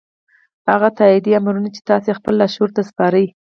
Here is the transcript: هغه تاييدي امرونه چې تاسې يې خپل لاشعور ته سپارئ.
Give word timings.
هغه 0.71 0.89
تاييدي 0.97 1.31
امرونه 1.39 1.69
چې 1.75 1.81
تاسې 1.89 2.07
يې 2.09 2.17
خپل 2.19 2.33
لاشعور 2.41 2.69
ته 2.75 2.81
سپارئ. 2.89 3.25